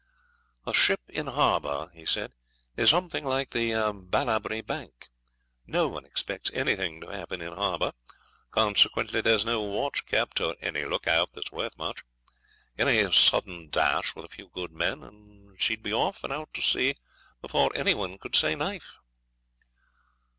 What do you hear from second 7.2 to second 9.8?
in harbour, consequently there's no